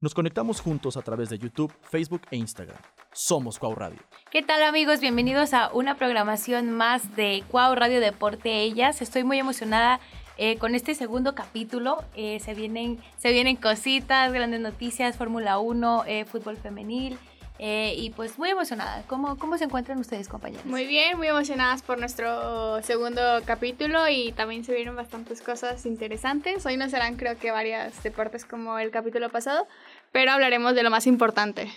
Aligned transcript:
Nos 0.00 0.14
conectamos 0.14 0.60
juntos 0.60 0.96
a 0.96 1.02
través 1.02 1.28
de 1.28 1.38
YouTube, 1.38 1.72
Facebook 1.82 2.22
e 2.30 2.36
Instagram. 2.36 2.78
Somos 3.12 3.58
Cuau 3.58 3.74
Radio. 3.74 3.98
¿Qué 4.30 4.42
tal 4.42 4.62
amigos? 4.62 5.00
Bienvenidos 5.00 5.52
a 5.54 5.72
una 5.72 5.96
programación 5.96 6.70
más 6.70 7.16
de 7.16 7.42
Cuau 7.50 7.74
Radio 7.74 7.98
Deporte 7.98 8.62
Ellas. 8.62 9.02
Estoy 9.02 9.24
muy 9.24 9.40
emocionada 9.40 9.98
eh, 10.36 10.56
con 10.58 10.76
este 10.76 10.94
segundo 10.94 11.34
capítulo. 11.34 12.04
Eh, 12.14 12.38
se, 12.38 12.54
vienen, 12.54 13.00
se 13.16 13.32
vienen 13.32 13.56
cositas, 13.56 14.32
grandes 14.32 14.60
noticias, 14.60 15.16
Fórmula 15.16 15.58
1, 15.58 16.04
eh, 16.06 16.24
fútbol 16.26 16.56
femenil. 16.58 17.18
Y 17.58 18.10
pues 18.10 18.38
muy 18.38 18.50
emocionada. 18.50 19.02
¿Cómo, 19.06 19.36
¿Cómo 19.36 19.58
se 19.58 19.64
encuentran 19.64 19.98
ustedes, 19.98 20.28
compañeros? 20.28 20.64
Muy 20.64 20.86
bien, 20.86 21.16
muy 21.16 21.26
emocionadas 21.26 21.82
por 21.82 21.98
nuestro 21.98 22.80
segundo 22.82 23.20
capítulo 23.44 24.08
y 24.08 24.32
también 24.32 24.64
se 24.64 24.74
vieron 24.74 24.94
bastantes 24.94 25.42
cosas 25.42 25.84
interesantes. 25.84 26.64
Hoy 26.66 26.76
no 26.76 26.88
serán 26.88 27.16
creo 27.16 27.36
que 27.36 27.50
varios 27.50 28.00
deportes 28.02 28.44
como 28.44 28.78
el 28.78 28.90
capítulo 28.90 29.28
pasado, 29.30 29.66
pero 30.12 30.32
hablaremos 30.32 30.74
de 30.74 30.82
lo 30.84 30.90
más 30.90 31.06
importante. 31.06 31.68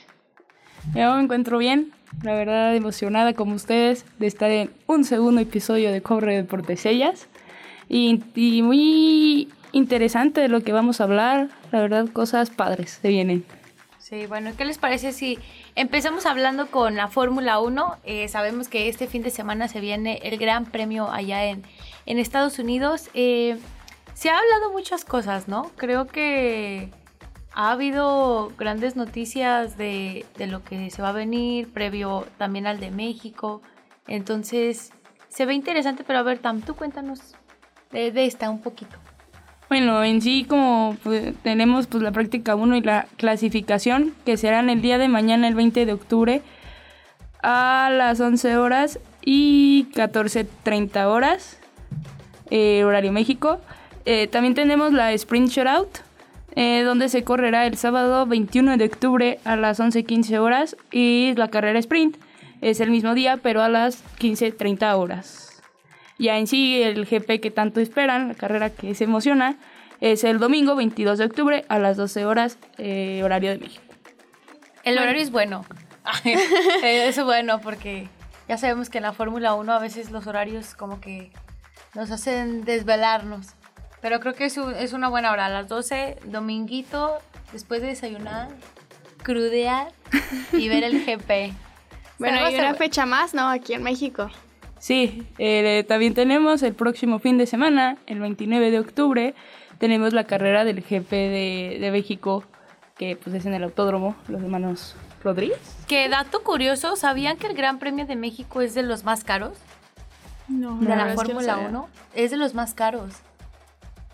Yo 0.95 1.15
me 1.15 1.23
encuentro 1.23 1.57
bien, 1.57 1.91
la 2.23 2.33
verdad 2.33 2.75
emocionada 2.75 3.33
como 3.33 3.55
ustedes 3.55 4.05
de 4.19 4.27
estar 4.27 4.51
en 4.51 4.71
un 4.87 5.03
segundo 5.03 5.41
episodio 5.41 5.91
de 5.91 6.01
Cobre 6.01 6.35
Deportes 6.35 6.85
Ellas 6.85 7.27
y, 7.87 8.23
y 8.35 8.61
muy 8.61 9.49
interesante 9.71 10.41
de 10.41 10.47
lo 10.47 10.61
que 10.61 10.73
vamos 10.73 11.01
a 11.01 11.05
hablar, 11.05 11.49
la 11.71 11.81
verdad 11.81 12.07
cosas 12.11 12.49
padres 12.49 12.99
se 13.01 13.09
vienen. 13.09 13.45
Sí, 14.11 14.25
bueno, 14.25 14.51
¿qué 14.57 14.65
les 14.65 14.77
parece 14.77 15.13
si 15.13 15.39
empezamos 15.75 16.25
hablando 16.25 16.67
con 16.67 16.97
la 16.97 17.07
Fórmula 17.07 17.61
1? 17.61 17.99
Eh, 18.03 18.27
sabemos 18.27 18.67
que 18.67 18.89
este 18.89 19.07
fin 19.07 19.23
de 19.23 19.29
semana 19.29 19.69
se 19.69 19.79
viene 19.79 20.19
el 20.23 20.37
Gran 20.37 20.65
Premio 20.65 21.09
allá 21.09 21.45
en, 21.45 21.63
en 22.05 22.19
Estados 22.19 22.59
Unidos. 22.59 23.09
Eh, 23.13 23.57
se 24.13 24.29
ha 24.29 24.37
hablado 24.37 24.73
muchas 24.73 25.05
cosas, 25.05 25.47
¿no? 25.47 25.71
Creo 25.77 26.07
que 26.07 26.89
ha 27.53 27.71
habido 27.71 28.51
grandes 28.57 28.97
noticias 28.97 29.77
de, 29.77 30.25
lo 30.39 30.61
que 30.61 30.89
se 30.89 31.01
va 31.01 31.07
a 31.07 31.13
venir, 31.13 31.71
previo 31.71 32.27
también 32.37 32.67
al 32.67 32.81
de 32.81 32.91
México. 32.91 33.61
Entonces, 34.07 34.91
se 35.29 35.45
ve 35.45 35.53
interesante, 35.53 36.03
pero 36.03 36.19
a 36.19 36.23
ver, 36.23 36.39
Tam, 36.39 36.59
tú 36.59 36.75
cuéntanos 36.75 37.21
de, 37.91 38.25
esta 38.25 38.49
un 38.49 38.61
poquito. 38.61 38.97
Bueno, 39.71 40.03
en 40.03 40.21
sí 40.21 40.43
como 40.43 40.97
pues, 41.01 41.33
tenemos 41.43 41.87
pues 41.87 42.03
la 42.03 42.11
práctica 42.11 42.55
1 42.55 42.75
y 42.75 42.81
la 42.81 43.07
clasificación, 43.15 44.13
que 44.25 44.35
serán 44.35 44.69
el 44.69 44.81
día 44.81 44.97
de 44.97 45.07
mañana, 45.07 45.47
el 45.47 45.55
20 45.55 45.85
de 45.85 45.93
octubre, 45.93 46.41
a 47.41 47.89
las 47.89 48.19
11 48.19 48.57
horas 48.57 48.99
y 49.23 49.87
14.30 49.93 51.05
horas, 51.05 51.57
eh, 52.49 52.83
horario 52.83 53.13
México. 53.13 53.61
Eh, 54.03 54.27
también 54.27 54.55
tenemos 54.55 54.91
la 54.91 55.13
Sprint 55.13 55.47
Shootout, 55.47 55.99
eh, 56.57 56.83
donde 56.83 57.07
se 57.07 57.23
correrá 57.23 57.65
el 57.65 57.77
sábado 57.77 58.25
21 58.25 58.75
de 58.75 58.83
octubre 58.83 59.39
a 59.45 59.55
las 59.55 59.79
11.15 59.79 60.37
horas 60.39 60.75
y 60.91 61.33
la 61.37 61.47
carrera 61.47 61.79
sprint 61.79 62.17
es 62.59 62.81
el 62.81 62.91
mismo 62.91 63.13
día 63.13 63.37
pero 63.37 63.61
a 63.61 63.69
las 63.69 64.03
15.30 64.19 64.97
horas. 64.97 65.50
Ya 66.17 66.37
en 66.37 66.47
sí 66.47 66.81
el 66.81 67.05
GP 67.05 67.39
que 67.41 67.51
tanto 67.51 67.79
esperan, 67.79 68.29
la 68.29 68.35
carrera 68.35 68.69
que 68.69 68.93
se 68.95 69.05
emociona, 69.05 69.57
es 70.01 70.23
el 70.23 70.39
domingo 70.39 70.75
22 70.75 71.17
de 71.17 71.25
octubre 71.25 71.65
a 71.69 71.79
las 71.79 71.97
12 71.97 72.25
horas 72.25 72.57
eh, 72.77 73.21
horario 73.23 73.51
de 73.51 73.59
México. 73.59 73.83
El 74.83 74.97
horario 74.97 75.21
es 75.21 75.31
bueno. 75.31 75.65
Eh, 76.25 77.07
es 77.07 77.23
bueno 77.23 77.61
porque 77.61 78.09
ya 78.47 78.57
sabemos 78.57 78.89
que 78.89 78.97
en 78.97 79.03
la 79.03 79.13
Fórmula 79.13 79.53
1 79.53 79.71
a 79.71 79.79
veces 79.79 80.09
los 80.09 80.25
horarios 80.25 80.73
como 80.73 80.99
que 80.99 81.31
nos 81.93 82.09
hacen 82.09 82.65
desvelarnos. 82.65 83.49
Pero 84.01 84.19
creo 84.19 84.33
que 84.33 84.45
es, 84.45 84.57
es 84.57 84.93
una 84.93 85.09
buena 85.09 85.31
hora. 85.31 85.45
A 85.45 85.49
las 85.49 85.67
12, 85.67 86.17
dominguito, 86.25 87.19
después 87.53 87.81
de 87.81 87.89
desayunar, 87.89 88.49
crudear 89.23 89.91
y 90.53 90.67
ver 90.69 90.83
el 90.83 91.05
GP. 91.05 91.53
bueno, 92.17 92.39
hay 92.39 92.55
una 92.55 92.73
fecha 92.73 93.05
más, 93.05 93.33
¿no? 93.33 93.47
Aquí 93.47 93.73
en 93.73 93.83
México. 93.83 94.29
Sí, 94.81 95.27
eh, 95.37 95.85
también 95.87 96.15
tenemos 96.15 96.63
el 96.63 96.73
próximo 96.73 97.19
fin 97.19 97.37
de 97.37 97.45
semana, 97.45 97.97
el 98.07 98.19
29 98.19 98.71
de 98.71 98.79
octubre, 98.79 99.35
tenemos 99.77 100.11
la 100.11 100.23
carrera 100.23 100.65
del 100.65 100.81
GP 100.81 101.11
de, 101.11 101.77
de 101.79 101.91
México, 101.91 102.43
que 102.97 103.15
pues 103.15 103.35
es 103.35 103.45
en 103.45 103.53
el 103.53 103.63
autódromo, 103.63 104.15
los 104.27 104.41
hermanos 104.41 104.95
Rodríguez. 105.23 105.59
Qué 105.87 106.09
dato 106.09 106.41
curioso, 106.41 106.95
¿sabían 106.95 107.37
que 107.37 107.45
el 107.45 107.53
Gran 107.53 107.77
Premio 107.77 108.07
de 108.07 108.15
México 108.15 108.61
es 108.61 108.73
de 108.73 108.81
los 108.81 109.03
más 109.03 109.23
caros? 109.23 109.55
No, 110.47 110.77
de 110.77 110.95
la 110.95 111.13
Fórmula 111.13 111.57
1. 111.57 111.89
Es 112.15 112.31
de 112.31 112.37
los 112.37 112.55
más 112.55 112.73
caros. 112.73 113.13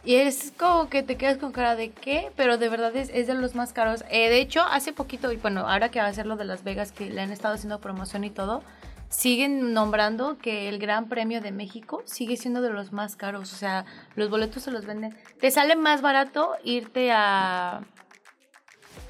Y 0.03 0.15
es 0.15 0.53
como 0.57 0.89
que 0.89 1.01
te 1.01 1.15
quedas 1.15 1.37
con 1.37 1.53
cara 1.53 1.77
de 1.77 1.91
qué, 1.91 2.29
pero 2.35 2.57
de 2.57 2.67
verdad 2.67 2.93
es, 2.93 3.09
de 3.09 3.33
los 3.33 3.55
más 3.55 3.71
caros. 3.71 4.03
Eh, 4.09 4.29
de 4.29 4.39
hecho, 4.39 4.63
hace 4.63 4.91
poquito, 4.91 5.31
y 5.31 5.37
bueno, 5.37 5.67
ahora 5.67 5.89
que 5.89 5.99
va 5.99 6.07
a 6.07 6.13
ser 6.13 6.25
lo 6.25 6.35
de 6.35 6.43
Las 6.43 6.65
Vegas, 6.65 6.91
que 6.91 7.09
le 7.09 7.21
han 7.21 7.31
estado 7.31 7.55
haciendo 7.55 7.79
promoción 7.79 8.25
y 8.25 8.29
todo, 8.29 8.63
siguen 9.09 9.73
nombrando 9.73 10.37
que 10.37 10.69
el 10.69 10.79
Gran 10.79 11.07
Premio 11.07 11.41
de 11.41 11.51
México 11.51 12.03
sigue 12.05 12.37
siendo 12.37 12.61
de 12.61 12.69
los 12.69 12.91
más 12.91 13.15
caros. 13.15 13.53
O 13.53 13.55
sea, 13.55 13.85
los 14.15 14.29
boletos 14.29 14.63
se 14.63 14.71
los 14.71 14.85
venden. 14.85 15.15
Te 15.39 15.51
sale 15.51 15.75
más 15.75 16.01
barato 16.01 16.55
irte 16.63 17.11
a, 17.11 17.81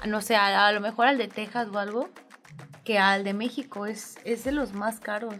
no 0.06 0.20
sé, 0.20 0.36
a, 0.36 0.70
lo 0.72 0.80
mejor 0.80 1.06
al 1.06 1.18
de 1.18 1.28
Texas 1.28 1.68
o 1.72 1.78
algo, 1.78 2.08
que 2.84 2.98
al 2.98 3.24
de 3.24 3.34
México. 3.34 3.86
Es, 3.86 4.18
es 4.24 4.44
de 4.44 4.52
los 4.52 4.72
más 4.72 5.00
caros. 5.00 5.34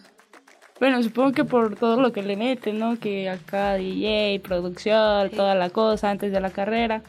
Bueno, 0.81 1.03
supongo 1.03 1.33
que 1.33 1.45
por 1.45 1.75
todo 1.75 2.01
lo 2.01 2.13
que 2.13 2.23
le 2.23 2.37
meten, 2.37 2.79
¿no? 2.79 2.99
Que 3.01 3.29
acá 3.29 3.75
DJ, 3.75 4.41
producción, 4.41 5.31
toda 5.31 5.57
la 5.57 5.71
cosa 5.71 6.11
antes 6.11 6.31
de 6.31 6.41
la 6.41 6.51
carrera. 6.51 7.03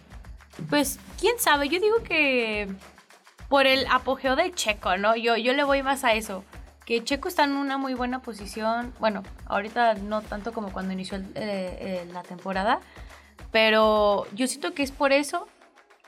Pues, 0.69 0.99
quién 1.19 1.38
sabe, 1.38 1.69
yo 1.69 1.79
digo 1.79 1.97
que 2.03 2.67
por 3.47 3.67
el 3.67 3.85
apogeo 3.91 4.35
de 4.35 4.51
Checo, 4.51 4.97
¿no? 4.97 5.15
Yo, 5.15 5.38
yo 5.38 5.53
le 5.53 5.63
voy 5.63 5.83
más 5.83 6.03
a 6.03 6.13
eso. 6.13 6.43
Que 6.89 7.03
Checo 7.03 7.29
está 7.29 7.45
en 7.45 7.51
una 7.51 7.77
muy 7.77 7.94
buena 7.94 8.22
posición. 8.22 8.94
Bueno, 9.00 9.23
ahorita 9.45 9.94
no 9.94 10.22
tanto 10.22 10.51
como 10.51 10.73
cuando 10.73 10.91
inició 10.91 11.19
eh, 11.19 11.23
eh, 11.35 12.07
la 12.11 12.23
temporada. 12.23 12.81
Pero 13.51 14.27
yo 14.33 14.47
siento 14.47 14.73
que 14.73 14.83
es 14.83 14.91
por 14.91 15.13
eso. 15.13 15.47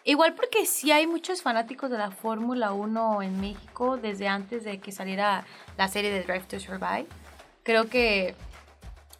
Igual 0.03 0.33
porque 0.33 0.65
sí 0.65 0.91
hay 0.91 1.05
muchos 1.05 1.41
fanáticos 1.43 1.91
de 1.91 1.99
la 1.99 2.11
Fórmula 2.11 2.73
1 2.73 3.21
en 3.21 3.39
México 3.39 3.97
desde 3.97 4.27
antes 4.27 4.63
de 4.63 4.79
que 4.79 4.91
saliera 4.91 5.45
la 5.77 5.87
serie 5.87 6.11
de 6.11 6.23
Drive 6.23 6.45
to 6.47 6.59
Survive 6.59 7.07
creo 7.63 7.87
que 7.87 8.35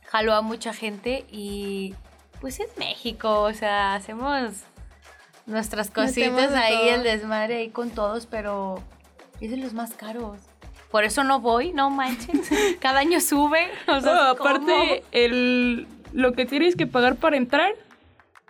jaló 0.07 0.33
a 0.33 0.41
mucha 0.41 0.73
gente 0.73 1.25
y 1.31 1.95
pues 2.39 2.59
es 2.59 2.77
México, 2.77 3.41
o 3.43 3.53
sea, 3.53 3.95
hacemos 3.95 4.63
nuestras 5.45 5.91
cositas 5.91 6.53
ahí, 6.53 6.89
el 6.89 7.03
desmadre 7.03 7.57
ahí 7.57 7.69
con 7.69 7.91
todos, 7.91 8.25
pero 8.25 8.81
es 9.39 9.51
de 9.51 9.57
los 9.57 9.73
más 9.73 9.93
caros. 9.93 10.50
Por 10.91 11.05
eso 11.05 11.23
no 11.23 11.39
voy, 11.39 11.71
no 11.71 11.89
manches. 11.89 12.49
Cada 12.79 12.99
año 12.99 13.21
sube. 13.21 13.69
O 13.87 14.01
sea, 14.01 14.31
aparte, 14.31 15.03
el, 15.11 15.87
lo 16.13 16.33
que 16.33 16.45
tienes 16.45 16.75
que 16.75 16.85
pagar 16.85 17.15
para 17.15 17.37
entrar 17.37 17.73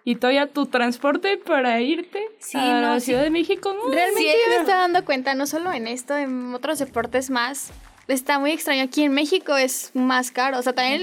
y 0.04 0.16
todavía 0.16 0.48
tu 0.48 0.66
transporte 0.66 1.38
para 1.38 1.80
irte 1.82 2.24
a 2.56 2.82
la 2.82 3.00
Ciudad 3.00 3.22
de 3.22 3.30
México. 3.30 3.74
¿no? 3.74 3.92
Realmente 3.92 4.32
yo 4.32 4.50
me 4.50 4.56
estoy 4.58 4.74
dando 4.74 5.06
cuenta, 5.06 5.36
no 5.36 5.46
solo 5.46 5.72
en 5.72 5.88
esto, 5.88 6.18
en 6.18 6.56
otros 6.56 6.80
deportes 6.80 7.30
más, 7.30 7.72
está 8.08 8.40
muy 8.40 8.52
extraño. 8.52 8.84
Aquí 8.84 9.04
en 9.04 9.14
México 9.14 9.56
es 9.56 9.92
más 9.94 10.32
caro. 10.32 10.58
O 10.58 10.64
sea, 10.64 10.74
también 10.74 11.02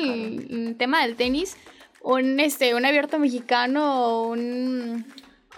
el, 0.51 0.77
tema 0.77 1.03
del 1.03 1.15
tenis, 1.15 1.57
un, 2.03 2.41
este, 2.41 2.75
un 2.75 2.85
abierto 2.85 3.19
mexicano 3.19 4.07
o 4.07 4.29
un... 4.29 5.07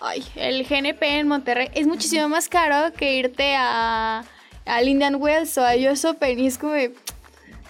Ay, 0.03 0.25
el 0.37 0.65
GNP 0.67 1.03
en 1.03 1.29
Monterrey 1.29 1.69
es 1.75 1.87
muchísimo 1.87 2.27
más 2.29 2.49
caro 2.49 2.91
que 2.95 3.17
irte 3.17 3.55
a, 3.55 4.25
al 4.71 4.89
Indian 4.89 5.17
Wells 5.17 5.57
o 5.59 5.65
a 5.65 5.75
US 5.75 6.05
Open. 6.05 6.39
Y 6.39 6.47
es 6.47 6.59
como, 6.59 6.75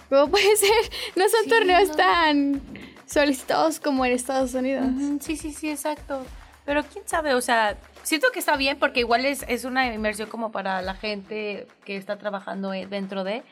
¿cómo 0.09 0.27
puede 0.29 0.55
ser? 0.55 0.69
No 1.15 1.25
son 1.29 1.49
torneos 1.49 1.95
tan 1.95 2.61
solicitados 3.05 3.79
como 3.79 4.05
en 4.05 4.13
Estados 4.13 4.53
Unidos. 4.53 4.85
Sí, 5.19 5.35
sí, 5.35 5.51
sí, 5.51 5.69
exacto. 5.69 6.25
Pero 6.65 6.83
quién 6.83 7.07
sabe, 7.07 7.33
o 7.33 7.41
sea, 7.41 7.75
siento 8.03 8.31
que 8.31 8.39
está 8.39 8.55
bien 8.55 8.77
porque 8.79 9.01
igual 9.01 9.25
es, 9.25 9.43
es 9.47 9.65
una 9.65 9.93
inversión 9.93 10.29
como 10.29 10.51
para 10.51 10.81
la 10.81 10.93
gente 10.93 11.67
que 11.85 11.97
está 11.97 12.17
trabajando 12.17 12.73
eh, 12.73 12.85
dentro 12.85 13.23
de, 13.23 13.43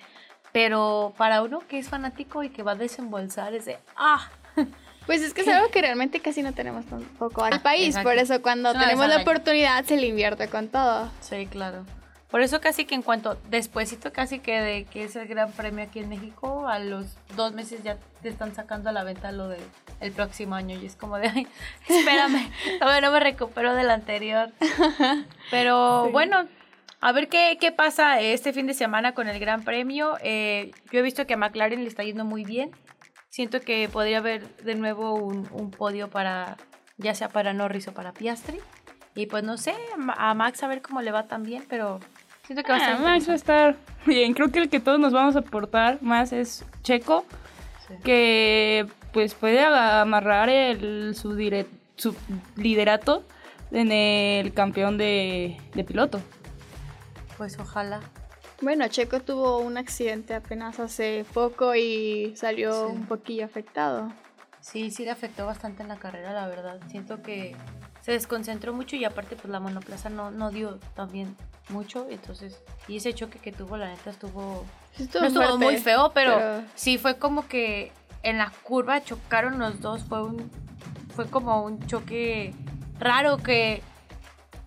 pero 0.51 1.13
para 1.17 1.41
uno 1.41 1.59
que 1.67 1.79
es 1.79 1.89
fanático 1.89 2.43
y 2.43 2.49
que 2.49 2.63
va 2.63 2.73
a 2.73 2.75
desembolsar 2.75 3.53
es 3.53 3.65
de, 3.65 3.77
ah. 3.95 4.29
Pues 5.05 5.23
es 5.23 5.33
que 5.33 5.41
es 5.41 5.47
algo 5.47 5.71
que 5.71 5.81
realmente 5.81 6.19
casi 6.19 6.43
no 6.43 6.53
tenemos 6.53 6.85
tampoco 6.85 7.43
al 7.43 7.53
ah, 7.53 7.63
país, 7.63 7.97
por 7.97 8.15
eso 8.19 8.43
cuando 8.43 8.73
tenemos 8.73 9.07
la 9.07 9.21
oportunidad 9.21 9.83
se 9.85 9.97
le 9.97 10.05
invierte 10.05 10.47
con 10.49 10.67
todo. 10.67 11.09
Sí, 11.19 11.47
claro. 11.47 11.83
Por 12.29 12.41
eso 12.41 12.61
casi 12.61 12.85
que 12.85 12.95
en 12.95 13.01
cuanto, 13.01 13.37
despuésito 13.49 14.13
casi 14.13 14.39
que 14.39 14.61
de 14.61 14.85
que 14.85 15.03
es 15.03 15.15
el 15.15 15.27
gran 15.27 15.51
premio 15.51 15.83
aquí 15.83 15.99
en 15.99 16.09
México, 16.09 16.67
a 16.67 16.79
los 16.79 17.17
dos 17.35 17.53
meses 17.53 17.81
ya 17.83 17.97
te 18.21 18.29
están 18.29 18.53
sacando 18.53 18.89
a 18.89 18.91
la 18.91 19.03
venta 19.03 19.31
lo 19.31 19.47
del 19.47 19.61
el 19.99 20.11
próximo 20.11 20.55
año 20.55 20.77
y 20.79 20.85
es 20.85 20.95
como 20.95 21.17
de, 21.17 21.27
ay, 21.27 21.47
espérame, 21.87 22.51
todavía 22.79 23.01
no 23.01 23.11
me 23.11 23.19
recupero 23.19 23.73
del 23.73 23.89
anterior. 23.89 24.51
Pero 25.51 26.09
bueno, 26.11 26.47
a 27.01 27.11
ver 27.11 27.29
qué, 27.29 27.57
qué, 27.59 27.71
pasa 27.71 28.19
este 28.19 28.53
fin 28.53 28.67
de 28.67 28.73
semana 28.73 29.13
con 29.13 29.27
el 29.27 29.39
Gran 29.39 29.63
Premio. 29.63 30.17
Eh, 30.21 30.71
yo 30.91 30.99
he 30.99 31.03
visto 31.03 31.25
que 31.25 31.33
a 31.33 31.37
McLaren 31.37 31.83
le 31.83 31.89
está 31.89 32.03
yendo 32.03 32.25
muy 32.25 32.43
bien. 32.43 32.71
Siento 33.29 33.61
que 33.61 33.87
podría 33.89 34.17
haber 34.17 34.47
de 34.57 34.75
nuevo 34.75 35.13
un, 35.13 35.47
un, 35.51 35.71
podio 35.71 36.09
para, 36.09 36.57
ya 36.97 37.13
sea 37.13 37.29
para 37.29 37.53
Norris 37.53 37.87
o 37.87 37.93
para 37.93 38.11
Piastri. 38.11 38.59
Y 39.15 39.27
pues 39.27 39.43
no 39.43 39.57
sé, 39.57 39.75
a 40.17 40.33
Max 40.33 40.63
a 40.63 40.67
ver 40.67 40.81
cómo 40.81 41.01
le 41.01 41.11
va 41.11 41.27
también, 41.27 41.65
pero 41.67 41.99
siento 42.49 42.63
que 42.63 42.71
va 42.71 42.79
a 42.79 42.81
Ah, 42.81 42.95
ser 42.97 43.05
Max 43.05 43.29
va 43.29 43.33
a 43.33 43.35
estar 43.35 43.75
bien. 44.07 44.33
Creo 44.33 44.51
que 44.51 44.57
el 44.57 44.69
que 44.69 44.79
todos 44.79 44.99
nos 44.99 45.13
vamos 45.13 45.35
a 45.35 45.39
aportar 45.39 45.99
más 46.01 46.33
es 46.33 46.65
Checo, 46.81 47.23
Sí. 47.87 47.93
que 48.03 48.87
pues 49.13 49.35
puede 49.35 49.63
amarrar 49.63 50.49
el, 50.49 51.13
su, 51.15 51.35
dire- 51.35 51.67
su 51.95 52.15
liderato 52.55 53.23
en 53.71 53.91
el 53.91 54.51
campeón 54.53 54.97
de, 54.97 55.57
de 55.75 55.83
piloto. 55.83 56.19
Pues 57.37 57.59
ojalá. 57.59 57.99
Bueno, 58.61 58.87
Checo 58.87 59.19
tuvo 59.19 59.59
un 59.59 59.77
accidente 59.77 60.33
apenas 60.33 60.79
hace 60.79 61.25
poco 61.33 61.75
y 61.75 62.33
salió 62.35 62.87
Sí. 62.87 62.93
un 62.95 63.05
poquillo 63.05 63.45
afectado. 63.45 64.11
Sí, 64.59 64.89
sí 64.89 65.05
le 65.05 65.11
afectó 65.11 65.45
bastante 65.45 65.83
en 65.83 65.87
la 65.87 65.97
carrera, 65.97 66.33
la 66.33 66.47
verdad. 66.47 66.79
Siento 66.89 67.21
que 67.21 67.55
se 68.09 68.13
desconcentró 68.13 68.73
mucho 68.73 68.95
y 68.95 69.05
aparte 69.05 69.35
pues 69.35 69.49
la 69.49 69.59
monoplaza 69.59 70.09
no, 70.09 70.31
no 70.31 70.49
dio 70.51 70.79
también 70.95 71.35
mucho, 71.69 72.07
entonces, 72.09 72.59
y 72.87 72.97
ese 72.97 73.13
choque 73.13 73.37
que 73.39 73.51
tuvo, 73.51 73.77
la 73.77 73.87
neta 73.89 74.09
estuvo... 74.09 74.65
Estuvo 74.97 75.21
no 75.21 75.27
estuvo 75.27 75.43
fuerte, 75.43 75.65
muy 75.65 75.77
feo, 75.77 76.11
pero, 76.13 76.35
pero- 76.35 76.63
sí 76.73 76.97
fue 76.97 77.17
como 77.17 77.47
que 77.47 77.91
en 78.23 78.39
la 78.39 78.51
curva 78.63 79.03
chocaron 79.03 79.59
los 79.59 79.79
dos, 79.81 80.03
fue 80.05 80.23
un... 80.23 80.49
Fue 81.15 81.29
como 81.29 81.63
un 81.63 81.85
choque 81.85 82.53
raro 82.97 83.37
que 83.37 83.81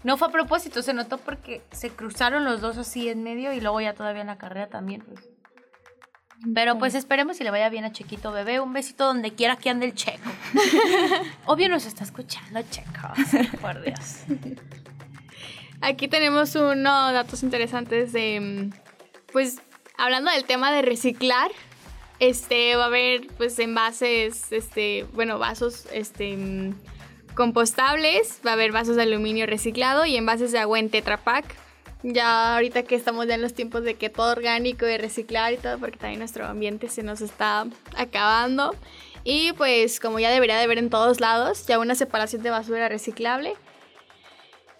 no 0.04 0.16
fue 0.16 0.28
a 0.28 0.30
propósito, 0.30 0.82
se 0.82 0.92
notó 0.94 1.18
porque 1.18 1.62
se 1.72 1.90
cruzaron 1.90 2.44
los 2.44 2.60
dos 2.60 2.76
así 2.78 3.08
en 3.08 3.22
medio 3.22 3.52
y 3.52 3.60
luego 3.60 3.80
ya 3.80 3.94
todavía 3.94 4.20
en 4.20 4.26
la 4.28 4.38
carrera 4.38 4.68
también, 4.68 5.00
pues. 5.02 5.31
Pero 6.54 6.78
pues 6.78 6.94
esperemos 6.94 7.36
si 7.36 7.44
le 7.44 7.50
vaya 7.50 7.68
bien 7.68 7.84
a 7.84 7.92
Chequito 7.92 8.32
Bebé. 8.32 8.60
Un 8.60 8.72
besito 8.72 9.04
donde 9.04 9.32
quiera 9.32 9.56
que 9.56 9.70
ande 9.70 9.86
el 9.86 9.94
Checo. 9.94 10.30
Obvio 11.46 11.68
nos 11.68 11.86
está 11.86 12.04
escuchando 12.04 12.60
Checo. 12.70 13.60
Por 13.60 13.82
Dios. 13.82 14.24
Aquí 15.80 16.08
tenemos 16.08 16.54
unos 16.54 17.12
datos 17.12 17.42
interesantes 17.42 18.12
de, 18.12 18.40
mm, 18.40 19.32
pues, 19.32 19.60
hablando 19.98 20.30
del 20.30 20.44
tema 20.44 20.72
de 20.72 20.82
reciclar, 20.82 21.50
este, 22.20 22.76
va 22.76 22.84
a 22.84 22.86
haber, 22.86 23.26
pues, 23.36 23.58
envases, 23.58 24.52
este, 24.52 25.04
bueno, 25.12 25.40
vasos, 25.40 25.86
este, 25.92 26.36
mm, 26.36 26.74
compostables, 27.34 28.40
va 28.46 28.50
a 28.50 28.54
haber 28.54 28.70
vasos 28.70 28.94
de 28.94 29.02
aluminio 29.02 29.46
reciclado 29.46 30.06
y 30.06 30.16
envases 30.16 30.52
de 30.52 30.60
agua 30.60 30.78
en 30.78 30.88
Tetra 30.88 31.16
Pak. 31.16 31.46
Ya 32.02 32.54
ahorita 32.54 32.82
que 32.82 32.96
estamos 32.96 33.26
ya 33.26 33.34
en 33.34 33.42
los 33.42 33.54
tiempos 33.54 33.84
de 33.84 33.94
que 33.94 34.10
todo 34.10 34.32
orgánico 34.32 34.86
y 34.86 34.96
reciclar 34.96 35.52
y 35.52 35.56
todo, 35.56 35.78
porque 35.78 35.98
también 35.98 36.18
nuestro 36.18 36.46
ambiente 36.46 36.88
se 36.88 37.02
nos 37.02 37.20
está 37.20 37.66
acabando. 37.96 38.74
Y 39.24 39.52
pues 39.52 40.00
como 40.00 40.18
ya 40.18 40.30
debería 40.30 40.58
de 40.58 40.66
ver 40.66 40.78
en 40.78 40.90
todos 40.90 41.20
lados, 41.20 41.66
ya 41.66 41.78
una 41.78 41.94
separación 41.94 42.42
de 42.42 42.50
basura 42.50 42.88
reciclable. 42.88 43.54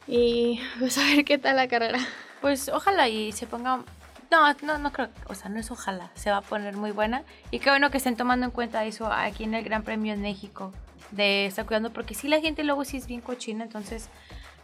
Y 0.08 0.60
pues 0.78 0.98
a 0.98 1.02
ver 1.04 1.24
qué 1.24 1.38
tal 1.38 1.56
la 1.56 1.68
carrera. 1.68 2.00
Pues 2.40 2.68
ojalá 2.68 3.08
y 3.08 3.32
se 3.32 3.46
ponga... 3.46 3.84
No, 4.30 4.54
no, 4.62 4.78
no 4.78 4.92
creo. 4.92 5.10
O 5.28 5.34
sea, 5.34 5.50
no 5.50 5.60
es 5.60 5.70
ojalá. 5.70 6.10
Se 6.14 6.30
va 6.30 6.38
a 6.38 6.42
poner 6.42 6.74
muy 6.74 6.90
buena. 6.90 7.22
Y 7.50 7.58
qué 7.58 7.68
bueno 7.68 7.90
que 7.90 7.98
estén 7.98 8.16
tomando 8.16 8.46
en 8.46 8.50
cuenta 8.50 8.84
eso 8.84 9.12
aquí 9.12 9.44
en 9.44 9.54
el 9.54 9.62
Gran 9.62 9.82
Premio 9.82 10.14
en 10.14 10.22
México. 10.22 10.72
De 11.10 11.46
estar 11.46 11.66
cuidando. 11.66 11.92
Porque 11.92 12.14
sí, 12.14 12.28
la 12.28 12.40
gente 12.40 12.64
luego 12.64 12.84
sí 12.86 12.96
es 12.96 13.06
bien 13.06 13.20
cochina. 13.20 13.62
Entonces, 13.62 14.08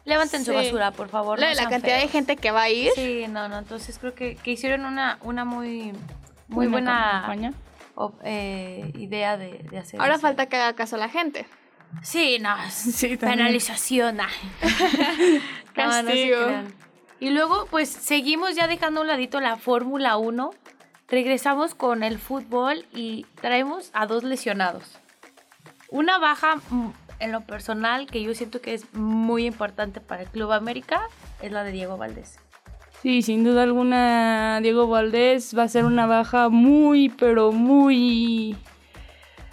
levanten 0.09 0.45
su 0.45 0.51
Sí. 0.51 0.57
basura, 0.57 0.91
por 0.91 1.09
favor. 1.09 1.39
Lo 1.39 1.47
no 1.47 1.55
la 1.55 1.69
cantidad 1.69 2.01
de 2.01 2.09
gente 2.09 2.37
que 2.37 2.51
va 2.51 2.63
a 2.63 2.71
ir. 2.71 2.91
Sí, 2.95 3.27
no, 3.29 3.49
no. 3.49 3.59
Entonces 3.59 3.99
creo 3.99 4.15
que, 4.15 4.35
que 4.37 4.51
hicieron 4.53 4.85
una, 4.85 5.19
una 5.23 5.45
muy, 5.45 5.93
muy 6.49 6.67
Una 6.67 6.73
buena 6.73 7.11
campaña. 7.27 7.53
eh, 8.25 8.93
idea 8.97 9.37
de, 9.37 9.59
de 9.71 9.79
hacer 9.79 10.01
Ahora 10.01 10.15
eso. 10.15 10.23
falta 10.23 10.47
que 10.47 10.57
haga 10.57 10.75
caso 10.75 10.97
a 10.97 10.99
la 10.99 11.09
gente. 11.09 11.47
Sí, 12.03 12.39
no. 12.41 12.55
Sí, 12.71 13.17
penalización. 13.17 14.17
No, 15.77 15.85
no 15.85 15.93
Castigo. 16.09 16.45
crean. 16.45 16.75
y 17.21 17.31
luego, 17.31 17.67
pues 17.71 17.89
seguimos 17.89 18.57
ya 18.57 18.67
dejando 18.67 18.99
a 19.01 19.03
un 19.03 19.07
ladito 19.09 19.41
la 19.41 19.57
Fórmula 19.57 20.17
1. 20.17 20.51
Regresamos 21.09 21.75
con 21.75 22.03
el 22.03 22.19
fútbol 22.19 22.85
y 22.93 23.27
traemos 23.41 23.91
a 23.95 24.07
dos 24.07 24.25
lesionados. 24.25 24.99
Una 25.89 26.19
baja 26.19 26.57
en 27.21 27.33
lo 27.33 27.41
personal 27.43 28.07
que 28.07 28.23
yo 28.23 28.35
siento 28.35 28.61
que 28.61 28.75
es 28.75 28.93
muy 28.95 29.47
importante 29.47 30.01
para 30.01 30.23
el 30.23 30.29
Club 30.29 30.53
América 30.53 31.01
es 31.43 31.51
la 31.53 31.65
de 31.65 31.73
Diego 31.73 31.97
Valdés. 31.97 32.39
Sí, 33.03 33.23
sin 33.23 33.45
duda 33.45 33.63
alguna, 33.63 34.59
Diego 34.61 34.89
Valdés 34.89 35.57
va 35.57 35.63
a 35.65 35.69
ser 35.69 35.85
una 35.85 36.07
baja 36.07 36.49
muy, 36.49 37.09
pero 37.11 37.53
muy, 37.53 38.57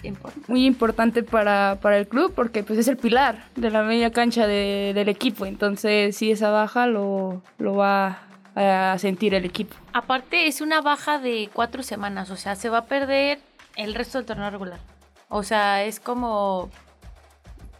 Importante. 0.03 0.51
muy 0.51 0.65
importante 0.65 1.23
para, 1.23 1.77
para 1.81 1.97
el 1.97 2.07
club 2.07 2.33
porque 2.35 2.63
pues 2.63 2.77
es 2.79 2.87
el 2.87 2.97
pilar 2.97 3.43
de 3.55 3.69
la 3.71 3.81
media 3.83 4.11
cancha 4.11 4.45
de- 4.47 4.91
del 4.93 5.09
equipo. 5.09 5.45
Entonces, 5.45 6.15
sí, 6.17 6.31
esa 6.31 6.49
baja 6.51 6.85
lo, 6.87 7.41
lo 7.57 7.75
va 7.75 8.19
a 8.55 8.95
sentir 8.99 9.33
el 9.33 9.45
equipo. 9.45 9.75
Aparte 9.93 10.47
es 10.47 10.61
una 10.61 10.81
baja 10.81 11.19
de 11.19 11.49
cuatro 11.53 11.83
semanas, 11.83 12.29
o 12.31 12.35
sea, 12.37 12.55
se 12.55 12.69
va 12.69 12.79
a 12.79 12.85
perder 12.85 13.39
el 13.75 13.93
resto 13.95 14.17
del 14.17 14.25
torneo 14.25 14.49
regular. 14.49 14.79
O 15.27 15.43
sea, 15.43 15.83
es 15.83 15.99
como 15.99 16.69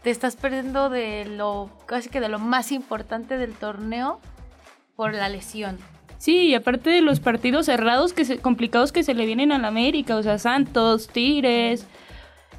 te 0.06 0.12
estás 0.12 0.36
perdiendo 0.36 0.88
de 0.88 1.24
lo 1.24 1.68
casi 1.86 2.08
que 2.08 2.20
de 2.20 2.28
lo 2.28 2.38
más 2.38 2.70
importante 2.70 3.36
del 3.38 3.54
torneo 3.54 4.20
por 4.94 5.12
la 5.12 5.28
lesión. 5.28 5.78
Sí, 6.18 6.42
y 6.42 6.54
aparte 6.54 6.90
de 6.90 7.00
los 7.00 7.18
partidos 7.18 7.66
cerrados 7.66 8.12
que 8.12 8.24
se- 8.24 8.38
complicados 8.38 8.92
que 8.92 9.02
se 9.02 9.14
le 9.14 9.26
vienen 9.26 9.50
al 9.50 9.64
América, 9.64 10.14
o 10.14 10.22
sea, 10.22 10.38
Santos, 10.38 11.08
Tigres, 11.08 11.88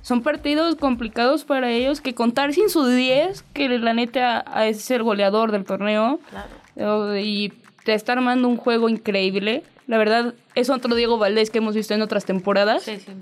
son 0.02 0.24
partidos 0.24 0.76
complicados 0.76 1.46
para 1.46 1.72
ellos 1.72 2.02
que 2.02 2.14
contar 2.14 2.52
sin 2.54 2.70
su 2.70 2.86
10, 2.86 3.44
que 3.54 3.70
la 3.80 3.94
neta 3.94 4.44
es 4.66 4.92
el 4.92 5.04
goleador 5.04 5.54
del 5.54 5.64
torneo, 5.64 6.20
Claro. 6.76 7.16
y 7.18 7.54
te 7.86 7.94
está 7.94 8.12
armando 8.12 8.50
un 8.50 8.58
juego 8.58 8.90
increíble. 8.90 9.64
La 9.88 9.98
verdad, 9.98 10.34
es 10.54 10.70
otro 10.70 10.94
Diego 10.96 11.18
Valdés 11.18 11.50
que 11.50 11.60
hemos 11.60 11.76
visto 11.76 11.94
en 11.94 12.02
otras 12.02 12.26
temporadas. 12.26 12.84
Sí, 12.84 12.98
sí. 12.98 13.14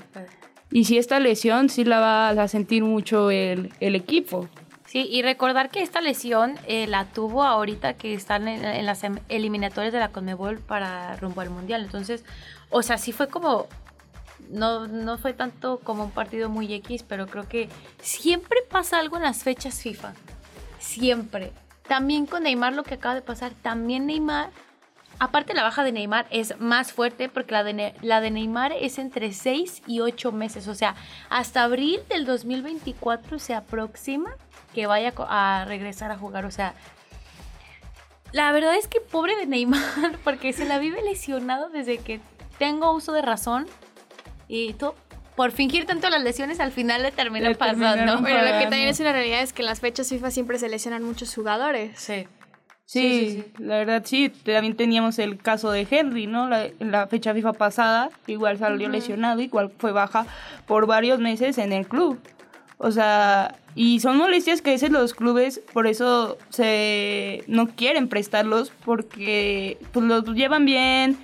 Y 0.76 0.84
si 0.84 0.98
esta 0.98 1.22
lesión 1.22 1.70
sí 1.70 1.86
la 1.86 2.02
va 2.02 2.30
a 2.32 2.48
sentir 2.50 2.84
mucho 2.84 3.32
el, 3.32 3.72
el 3.80 3.96
equipo. 3.96 4.50
Sí, 4.86 5.08
y 5.10 5.22
recordar 5.22 5.70
que 5.70 5.82
esta 5.82 6.02
lesión 6.02 6.56
eh, 6.68 6.86
la 6.86 7.06
tuvo 7.06 7.44
ahorita 7.44 7.94
que 7.94 8.14
están 8.14 8.50
en, 8.50 8.66
en 8.66 8.86
las 8.86 9.06
em- 9.06 9.20
eliminatorias 9.30 9.94
de 9.94 10.00
la 10.00 10.10
Conmebol 10.10 10.60
para 10.60 11.16
rumbo 11.16 11.40
al 11.40 11.50
Mundial. 11.50 11.86
Entonces, 11.86 12.26
o 12.70 12.82
sea, 12.82 12.98
sí 12.98 13.14
fue 13.14 13.30
como... 13.30 13.68
No, 14.50 14.86
no 14.86 15.18
fue 15.18 15.32
tanto 15.32 15.80
como 15.82 16.04
un 16.04 16.12
partido 16.12 16.50
muy 16.50 16.74
X, 16.74 17.06
pero 17.08 17.28
creo 17.28 17.48
que 17.48 17.70
siempre 18.02 18.60
pasa 18.70 19.00
algo 19.00 19.16
en 19.16 19.24
las 19.24 19.44
fechas 19.44 19.82
FIFA. 19.82 20.14
Siempre. 20.80 21.54
También 21.88 22.26
con 22.26 22.44
Neymar 22.44 22.74
lo 22.74 22.84
que 22.84 22.96
acaba 22.96 23.16
de 23.16 23.22
pasar. 23.22 23.54
También 23.62 24.08
Neymar... 24.08 24.50
Aparte 25.18 25.54
la 25.54 25.64
baja 25.64 25.84
de 25.84 25.92
Neymar 25.94 26.26
es 26.30 26.60
más 26.60 26.92
fuerte 26.92 27.30
porque 27.30 27.54
la 27.54 27.64
de, 27.64 27.74
Ne- 27.74 27.96
la 28.02 28.20
de 28.20 28.32
Neymar 28.32 28.74
es 28.74 28.98
entre 29.00 29.32
6 29.32 29.84
y 29.88 30.02
8 30.02 30.32
meses. 30.34 30.68
O 30.68 30.76
sea, 30.76 30.96
hasta 31.30 31.64
abril 31.64 32.02
del 32.10 32.26
2024 32.26 33.40
se 33.40 33.54
aproxima 33.54 34.32
que 34.74 34.88
vaya 34.88 35.14
a 35.18 35.64
regresar 35.68 36.12
a 36.12 36.18
jugar. 36.18 36.46
O 36.46 36.52
sea, 36.52 36.74
la 38.32 38.52
verdad 38.52 38.76
es 38.76 38.88
que 38.88 39.00
pobre 39.00 39.36
de 39.38 39.46
Neymar 39.46 40.18
porque 40.24 40.52
se 40.54 40.66
la 40.66 40.80
vive 40.80 41.02
lesionado 41.02 41.70
desde 41.70 41.98
que 42.00 42.20
tengo 42.58 42.92
uso 42.92 43.14
de 43.14 43.22
razón. 43.22 43.68
Y 44.48 44.74
tú, 44.74 44.94
por 45.36 45.52
fingir 45.52 45.86
tanto 45.86 46.10
las 46.10 46.22
lesiones, 46.22 46.60
al 46.60 46.72
final 46.72 47.02
le 47.04 47.12
termina 47.12 47.48
Le 47.50 47.56
pasando. 47.56 48.20
Bueno, 48.20 48.38
lo 48.42 48.60
que 48.60 48.64
también 48.64 48.90
es 48.90 49.00
una 49.00 49.14
realidad 49.14 49.42
es 49.42 49.54
que 49.54 49.62
en 49.62 49.68
las 49.68 49.80
fechas 49.80 50.10
FIFA 50.10 50.30
siempre 50.32 50.60
se 50.60 50.68
lesionan 50.70 51.04
muchos 51.04 51.34
jugadores. 51.34 51.98
Sí. 52.00 52.28
Sí, 52.88 53.02
Sí, 53.02 53.44
sí, 53.58 53.64
la 53.64 53.78
verdad 53.80 54.04
sí. 54.06 54.30
También 54.30 54.76
teníamos 54.78 55.18
el 55.20 55.38
caso 55.38 55.72
de 55.72 55.88
Henry, 55.90 56.28
¿no? 56.28 56.48
La- 56.48 56.66
en 56.66 56.92
la 56.92 57.08
fecha 57.08 57.34
FIFA 57.34 57.54
pasada, 57.54 58.10
igual 58.28 58.58
salió 58.60 58.90
lesionado, 58.90 59.42
igual 59.42 59.72
fue 59.78 59.92
baja 59.92 60.26
por 60.68 60.86
varios 60.86 61.20
meses 61.20 61.58
en 61.58 61.74
el 61.74 61.88
club. 61.88 62.20
O 62.78 62.92
sea, 62.92 63.56
y 63.74 64.00
son 64.02 64.18
molestias 64.18 64.62
que 64.62 64.70
a 64.70 64.74
veces 64.74 64.92
los 64.92 65.14
clubes 65.14 65.62
por 65.74 65.88
eso 65.88 66.38
se 66.50 67.44
no 67.48 67.68
quieren 67.68 68.08
prestarlos 68.10 68.72
porque 68.84 69.80
pues 69.92 70.06
los 70.06 70.24
llevan 70.36 70.66
bien, 70.66 71.18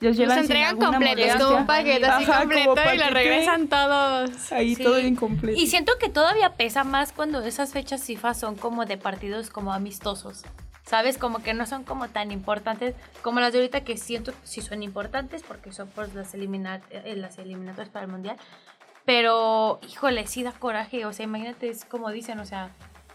los 0.00 0.10
Los 0.10 0.16
llevan 0.18 0.36
sin 0.36 0.42
entregan 0.44 0.76
completos, 0.76 1.42
como 1.42 1.56
un 1.58 1.66
paquete 1.66 2.06
así 2.06 2.24
Ajá, 2.30 2.40
completo 2.42 2.74
y 2.94 2.98
lo 2.98 3.10
regresan 3.10 3.68
todos. 3.68 4.52
Ahí 4.52 4.74
Sí. 4.76 4.82
todo 4.84 5.00
incompleto. 5.00 5.58
Y 5.60 5.66
siento 5.66 5.92
que 5.98 6.08
todavía 6.10 6.50
pesa 6.54 6.84
más 6.84 7.10
cuando 7.12 7.40
esas 7.42 7.72
fechas 7.72 8.04
FIFA 8.04 8.34
son 8.34 8.54
como 8.54 8.84
de 8.84 8.98
partidos 8.98 9.50
como 9.50 9.72
amistosos. 9.72 10.44
¿Sabes? 10.88 11.18
Como 11.18 11.40
que 11.42 11.52
no 11.52 11.66
son 11.66 11.84
como 11.84 12.08
tan 12.08 12.30
importantes 12.30 12.94
como 13.22 13.40
las 13.40 13.52
de 13.52 13.58
ahorita 13.58 13.82
que 13.82 13.98
siento 13.98 14.32
que 14.32 14.38
sí 14.46 14.62
son 14.62 14.82
importantes 14.82 15.42
porque 15.46 15.70
son 15.70 15.88
por 15.88 16.14
las, 16.14 16.34
elimina- 16.34 16.80
eh, 16.90 17.14
las 17.14 17.36
eliminatorias 17.38 17.90
para 17.90 18.06
el 18.06 18.10
mundial. 18.10 18.36
Pero, 19.04 19.80
híjole, 19.86 20.26
sí 20.26 20.42
da 20.42 20.52
coraje. 20.52 21.04
O 21.04 21.12
sea, 21.12 21.24
imagínate, 21.24 21.68
es 21.68 21.84
como 21.84 22.10
dicen, 22.10 22.38
o 22.40 22.46
sea, 22.46 22.70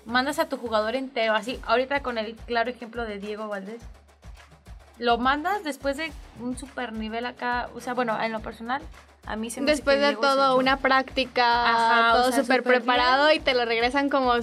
mandas 0.06 0.38
a 0.38 0.50
tu 0.50 0.58
jugador 0.58 0.96
entero, 0.96 1.34
así, 1.34 1.60
ahorita 1.66 2.02
con 2.04 2.18
el 2.20 2.36
claro 2.36 2.70
ejemplo 2.70 3.06
de 3.06 3.18
Diego 3.18 3.48
Valdés. 3.48 3.82
Lo 5.00 5.18
mandas 5.18 5.64
después 5.64 5.98
de 5.98 6.12
un 6.40 6.56
super 6.58 6.94
nivel 6.94 7.26
acá, 7.26 7.70
o 7.76 7.80
sea, 7.80 7.96
bueno, 7.96 8.22
en 8.22 8.32
lo 8.32 8.40
personal, 8.42 8.84
a 9.26 9.36
mí 9.36 9.50
se 9.50 9.62
me 9.62 9.72
Después 9.72 10.00
de 10.00 10.16
todo, 10.16 10.58
una 10.58 10.78
práctica, 10.78 11.70
Ajá, 11.70 12.14
o 12.14 12.18
todo 12.22 12.32
sea, 12.32 12.42
súper 12.44 12.60
súper 12.60 12.80
preparado 12.82 13.32
y 13.32 13.40
te 13.40 13.56
lo 13.56 13.66
regresan 13.66 14.10
como, 14.10 14.34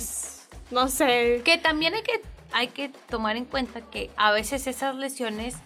no 0.72 0.88
sé. 0.88 1.42
Que 1.44 1.58
también 1.58 1.94
hay 1.94 2.02
que 2.02 2.20
hay 2.52 2.68
que 2.68 2.90
tomar 3.08 3.36
en 3.36 3.44
cuenta 3.44 3.80
que 3.80 4.10
a 4.16 4.32
veces 4.32 4.66
esas 4.66 4.96
lesiones 4.96 5.56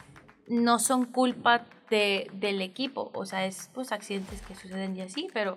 no 0.46 0.78
son 0.78 1.04
culpa 1.06 1.62
de, 1.90 2.30
del 2.34 2.60
equipo, 2.62 3.10
o 3.14 3.26
sea, 3.26 3.46
es 3.46 3.70
pues 3.74 3.92
accidentes 3.92 4.42
que 4.42 4.54
suceden 4.54 4.96
y 4.96 5.02
así, 5.02 5.28
pero 5.32 5.56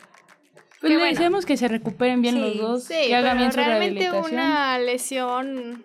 Pues 0.80 0.92
le 0.92 0.98
bueno. 0.98 1.12
deseamos 1.12 1.46
que 1.46 1.58
se 1.58 1.68
recuperen 1.68 2.22
bien 2.22 2.36
Sí, 2.36 2.42
los 2.42 2.58
dos, 2.58 2.84
Sí, 2.84 2.94
que 3.08 3.16
hagan 3.16 3.32
pero 3.38 3.40
bien 3.40 3.52
su 3.52 3.58
realmente 3.58 4.12
una 4.12 4.78
lesión 4.80 5.84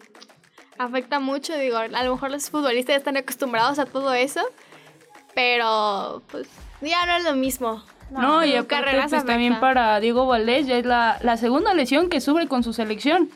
afecta 0.79 1.21
mucho. 1.21 1.57
Digo, 1.57 1.77
a 1.79 1.89
lo 1.89 2.13
mejor 2.15 2.31
los 2.31 2.51
futbolistas 2.51 2.95
ya 2.95 2.99
están 2.99 3.17
acostumbrados 3.17 3.79
a 3.79 3.87
todo 3.87 4.13
eso, 4.15 4.41
pero 5.35 6.23
pues 6.31 6.49
ya 6.81 7.07
no 7.07 7.17
es 7.17 7.25
lo 7.25 7.35
mismo. 7.35 7.83
No, 8.11 8.45
y 8.45 8.53
Tu 8.53 8.59
aparte, 8.59 9.01
pues 9.09 9.25
también 9.25 9.59
para 9.59 9.99
Diego 10.01 10.27
Valdés 10.27 10.67
ya 10.67 10.77
es 10.77 10.85
la, 10.85 11.19
la 11.23 11.37
segunda 11.39 11.73
lesión 11.73 12.11
que 12.11 12.21
sufre 12.21 12.47
con 12.47 12.63
su 12.63 12.73
selección. 12.75 13.31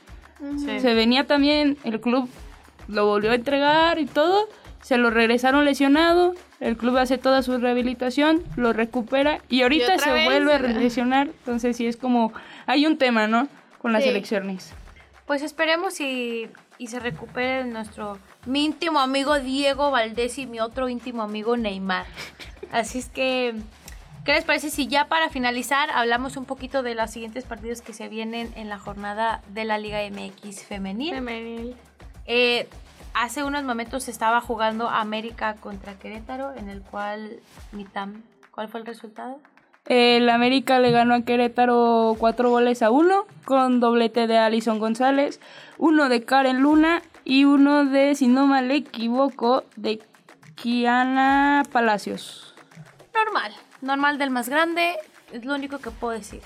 Sí. 0.58 0.80
Se 0.80 0.94
venía 0.94 1.26
también, 1.26 1.76
el 1.84 2.00
club 2.00 2.28
lo 2.88 3.06
volvió 3.06 3.32
a 3.32 3.34
entregar 3.34 3.98
y 3.98 4.06
todo, 4.06 4.48
se 4.82 4.96
lo 4.98 5.10
regresaron 5.10 5.64
lesionado, 5.64 6.34
el 6.60 6.76
club 6.76 6.96
hace 6.98 7.18
toda 7.18 7.42
su 7.42 7.58
rehabilitación, 7.58 8.42
lo 8.56 8.72
recupera 8.72 9.40
y 9.48 9.62
ahorita 9.62 9.98
se 9.98 10.12
vez? 10.12 10.24
vuelve 10.26 10.54
a 10.54 10.58
lesionar, 10.58 11.26
entonces 11.28 11.76
sí 11.76 11.86
es 11.86 11.96
como, 11.96 12.32
hay 12.66 12.86
un 12.86 12.96
tema, 12.98 13.26
¿no? 13.26 13.48
Con 13.78 13.92
las 13.92 14.02
Sí. 14.04 14.10
elecciones. 14.10 14.72
Pues 15.26 15.42
esperemos 15.42 16.00
y, 16.00 16.48
y 16.78 16.86
se 16.86 17.00
recupere 17.00 17.64
nuestro 17.64 18.18
mi 18.46 18.64
íntimo 18.64 19.00
amigo 19.00 19.40
Diego 19.40 19.90
Valdés 19.90 20.38
y 20.38 20.46
mi 20.46 20.60
otro 20.60 20.88
íntimo 20.88 21.22
amigo 21.22 21.56
Neymar. 21.56 22.06
Así 22.70 22.98
es 22.98 23.08
que, 23.08 23.54
¿qué 24.26 24.32
les 24.32 24.44
parece 24.44 24.70
si 24.70 24.88
ya 24.88 25.06
para 25.06 25.30
finalizar 25.30 25.88
hablamos 25.94 26.36
un 26.36 26.46
poquito 26.46 26.82
de 26.82 26.96
los 26.96 27.12
siguientes 27.12 27.44
partidos 27.44 27.80
que 27.80 27.92
se 27.92 28.08
vienen 28.08 28.52
en 28.56 28.68
la 28.68 28.76
jornada 28.76 29.40
de 29.50 29.64
la 29.64 29.78
Liga 29.78 30.00
MX 30.10 30.64
femenil? 30.64 31.14
Femenil. 31.14 31.76
Eh, 32.26 32.68
hace 33.14 33.44
unos 33.44 33.62
momentos 33.62 34.08
estaba 34.08 34.40
jugando 34.40 34.88
América 34.88 35.54
contra 35.54 35.94
Querétaro, 35.94 36.52
en 36.54 36.68
el 36.68 36.82
cual 36.82 37.38
Mitam, 37.70 38.24
¿cuál 38.50 38.68
fue 38.68 38.80
el 38.80 38.86
resultado? 38.86 39.38
El 39.86 40.28
América 40.28 40.80
le 40.80 40.90
ganó 40.90 41.14
a 41.14 41.22
Querétaro 41.22 42.16
cuatro 42.18 42.50
goles 42.50 42.82
a 42.82 42.90
uno 42.90 43.26
con 43.44 43.78
doblete 43.78 44.26
de 44.26 44.38
Alison 44.38 44.80
González, 44.80 45.40
uno 45.78 46.08
de 46.08 46.24
Karen 46.24 46.62
Luna 46.62 47.00
y 47.24 47.44
uno 47.44 47.84
de, 47.84 48.16
si 48.16 48.26
no 48.26 48.48
mal 48.48 48.72
equivoco, 48.72 49.62
de 49.76 50.00
Kiana 50.56 51.62
Palacios. 51.70 52.56
Normal, 53.14 53.52
normal 53.80 54.18
del 54.18 54.30
más 54.30 54.48
grande, 54.48 54.96
es 55.32 55.44
lo 55.44 55.54
único 55.54 55.78
que 55.78 55.90
puedo 55.90 56.12
decir. 56.18 56.42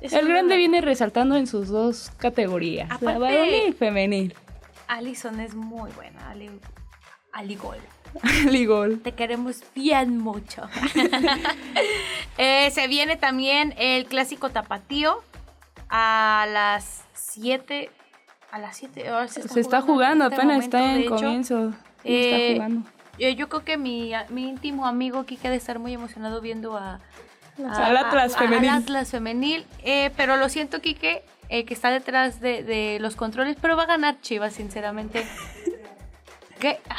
Es 0.00 0.12
El 0.12 0.20
grande 0.26 0.42
normal. 0.42 0.58
viene 0.58 0.80
resaltando 0.80 1.36
en 1.36 1.46
sus 1.46 1.68
dos 1.68 2.12
categorías, 2.18 2.88
la 2.88 2.94
Aparte- 2.96 3.18
varonil 3.18 3.68
y 3.68 3.72
femenil. 3.72 4.34
Alison 4.86 5.40
es 5.40 5.54
muy 5.54 5.90
buena, 5.92 6.30
Ali, 6.30 6.50
Ali 7.32 7.56
Gol. 7.56 7.78
Ligol. 8.50 9.00
Te 9.00 9.12
queremos 9.12 9.62
bien 9.74 10.18
mucho. 10.18 10.62
Eh, 12.40 12.70
se 12.70 12.86
viene 12.86 13.16
también 13.16 13.74
el 13.78 14.06
clásico 14.06 14.50
tapatío 14.50 15.22
a 15.90 16.46
las 16.48 17.02
7. 17.14 17.90
A 18.52 18.58
las 18.60 18.76
7. 18.76 19.04
Se 19.48 19.58
está 19.60 19.80
jugando, 19.82 20.26
en 20.26 20.30
este 20.32 20.36
apenas 20.42 20.56
momento, 20.70 20.76
está 20.76 20.94
en 20.94 21.06
comienzo. 21.08 21.72
y 22.04 22.12
Eh, 22.14 22.52
está 22.52 22.54
jugando. 22.64 22.90
Yo, 23.18 23.28
yo 23.30 23.48
creo 23.48 23.64
que 23.64 23.76
mi, 23.76 24.12
mi 24.28 24.48
íntimo 24.48 24.86
amigo 24.86 25.24
Kike 25.26 25.48
debe 25.48 25.56
estar 25.56 25.78
muy 25.78 25.92
emocionado 25.94 26.40
viendo 26.40 26.76
a, 26.76 27.00
a- 27.66 27.86
Al 27.86 27.96
Atlas 27.96 28.34
a- 28.34 28.38
femenil. 28.38 28.70
Al 28.70 28.82
Atlas 28.82 29.10
femenil. 29.10 29.66
Eh, 29.82 30.10
pero 30.16 30.36
lo 30.36 30.48
siento, 30.48 30.80
Kike, 30.80 31.24
eh, 31.48 31.64
que 31.64 31.74
está 31.74 31.90
detrás 31.90 32.40
de, 32.40 32.62
de 32.62 32.98
los 33.00 33.16
controles, 33.16 33.56
pero 33.60 33.76
va 33.76 33.84
a 33.84 33.86
ganar 33.86 34.20
Chivas, 34.20 34.54
sinceramente. 34.54 35.26
¿Qué? 36.60 36.78
Ah. 36.88 36.96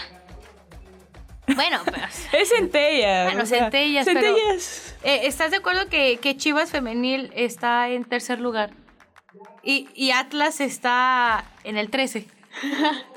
Bueno, 1.56 1.80
pero... 1.86 2.06
Es 2.34 2.50
centellas. 2.50 3.26
Bueno, 3.32 3.46
sea, 3.46 3.60
centellas, 3.64 4.06
pero- 4.06 4.22
centellas. 4.36 4.96
Eh, 5.04 5.22
¿Estás 5.24 5.52
de 5.52 5.58
acuerdo 5.58 5.88
que, 5.90 6.18
que 6.18 6.36
Chivas 6.38 6.70
femenil 6.72 7.32
está 7.36 7.90
en 7.90 8.04
tercer 8.06 8.40
lugar? 8.40 8.72
Y, 9.64 9.90
y 9.96 10.12
Atlas 10.12 10.60
está 10.62 11.44
en 11.64 11.78
el 11.78 11.90
13. 11.90 12.28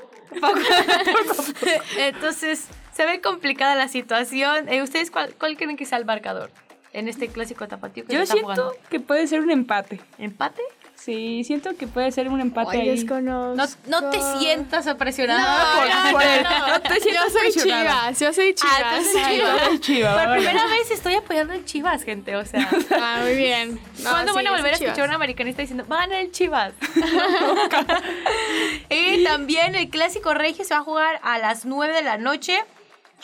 Entonces, 1.97 2.67
se 2.95 3.05
ve 3.05 3.21
complicada 3.21 3.75
la 3.75 3.87
situación. 3.87 4.69
Eh, 4.69 4.81
¿Ustedes 4.81 5.11
cuál, 5.11 5.33
cuál 5.39 5.55
creen 5.57 5.77
que 5.77 5.85
sea 5.85 5.97
el 5.97 6.05
marcador 6.05 6.51
en 6.93 7.07
este 7.07 7.27
clásico 7.27 7.67
tapatío 7.67 8.05
que 8.05 8.13
Yo 8.13 8.19
se 8.19 8.23
está 8.23 8.33
siento 8.35 8.53
jugando? 8.53 8.75
que 8.89 8.99
puede 8.99 9.27
ser 9.27 9.41
un 9.41 9.49
empate. 9.51 9.99
¿Empate? 10.19 10.61
Sí, 10.95 11.43
siento 11.43 11.75
que 11.75 11.85
puede 11.85 12.11
ser 12.13 12.29
un 12.29 12.39
empate 12.39 12.79
ahí. 12.79 13.03
No, 13.03 13.55
no 13.55 14.09
te 14.09 14.21
sientas 14.39 14.85
No, 14.85 14.95
presionada 14.97 15.75
por, 15.75 15.85
no, 15.89 16.11
por 16.13 16.23
no, 16.23 16.31
el- 16.31 16.43
no. 16.43 16.67
no 16.67 16.81
te 16.81 16.93
Yo 16.93 17.01
sientas 17.01 17.33
soy 17.33 17.51
chivas, 17.51 18.19
yo 18.19 18.31
soy 18.33 18.53
chivas. 18.53 18.81
Ah, 18.81 18.99
Chivas. 19.01 19.61
ay, 19.69 19.79
Chivas, 19.79 20.25
Por 20.27 20.35
primera 20.37 20.65
vez 20.67 20.91
estoy 20.91 21.15
apoyando 21.15 21.53
el 21.53 21.65
Chivas, 21.65 22.03
gente. 22.03 22.37
O 22.37 22.45
sea, 22.45 22.69
Ah, 22.91 23.19
muy 23.23 23.35
bien. 23.35 23.79
No, 24.01 24.11
¿Cuándo 24.11 24.31
sí, 24.31 24.35
van 24.37 24.47
a 24.47 24.49
yo 24.51 24.55
volver 24.55 24.73
a 24.75 24.77
soy 24.77 24.85
escuchar 24.85 25.05
a 25.05 25.09
un 25.09 25.15
americanista 25.15 25.61
diciendo, 25.63 25.85
va 25.91 25.97
a 25.97 25.99
ganar 26.01 26.21
el 26.21 26.31
Chivas? 26.31 26.73
y 28.89 29.23
también 29.23 29.75
el 29.75 29.89
clásico 29.89 30.33
regio 30.33 30.63
se 30.63 30.73
va 30.73 30.79
a 30.81 30.83
jugar 30.83 31.19
a 31.23 31.37
las 31.39 31.65
9 31.65 31.93
de 31.93 32.03
la 32.03 32.17
noche. 32.17 32.63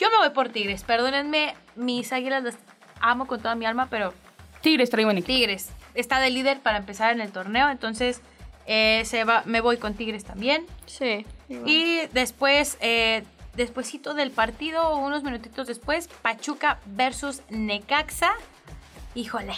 Yo 0.00 0.10
me 0.10 0.16
voy 0.16 0.30
por 0.30 0.48
Tigres, 0.48 0.82
perdónenme, 0.82 1.54
mis 1.76 2.10
águilas 2.12 2.42
las 2.42 2.56
amo 3.00 3.26
con 3.26 3.40
toda 3.42 3.54
mi 3.54 3.66
alma, 3.66 3.88
pero 3.90 4.14
Tigres 4.62 4.88
trae 4.88 5.04
buen 5.04 5.18
equipo. 5.18 5.34
Tigres 5.34 5.70
está 5.94 6.20
de 6.20 6.30
líder 6.30 6.60
para 6.60 6.78
empezar 6.78 7.12
en 7.12 7.20
el 7.20 7.30
torneo, 7.32 7.68
entonces 7.68 8.22
eh, 8.66 9.02
se 9.04 9.24
va, 9.24 9.42
me 9.44 9.60
voy 9.60 9.76
con 9.76 9.92
Tigres 9.92 10.24
también. 10.24 10.66
Sí. 10.86 11.26
igual. 11.50 11.70
Y 11.70 12.06
después, 12.12 12.78
eh, 12.80 13.24
despuesito 13.56 14.14
del 14.14 14.30
partido, 14.30 14.96
unos 14.96 15.22
minutitos 15.22 15.66
después, 15.66 16.08
Pachuca 16.08 16.78
versus 16.86 17.42
Necaxa. 17.50 18.32
Híjole. 19.14 19.54